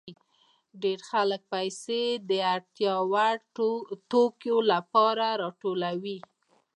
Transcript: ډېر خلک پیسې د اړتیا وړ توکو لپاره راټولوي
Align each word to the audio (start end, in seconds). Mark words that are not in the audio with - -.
ډېر 0.83 0.99
خلک 1.09 1.41
پیسې 1.53 2.01
د 2.29 2.31
اړتیا 2.55 2.93
وړ 3.11 3.35
توکو 4.11 4.55
لپاره 4.71 5.25
راټولوي 5.41 6.17